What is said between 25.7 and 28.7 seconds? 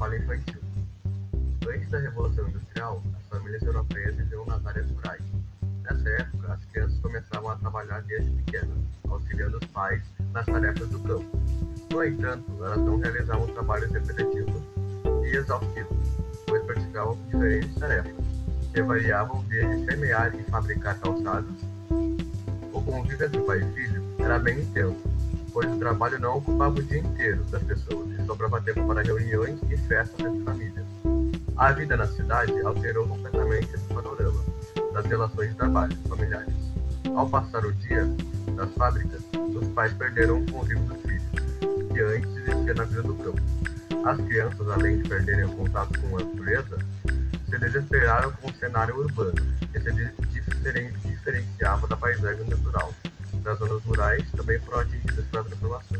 o trabalho não ocupava o dia inteiro das pessoas e sobrava